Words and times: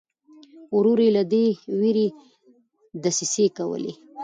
ورور 0.75 0.99
یې 1.05 1.09
له 1.17 1.23
دې 1.31 1.45
وېرې 1.79 2.07
دسیسې 3.03 3.45
کولې. 3.57 3.93